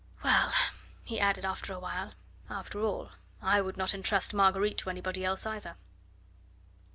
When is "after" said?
1.45-1.73, 2.49-2.79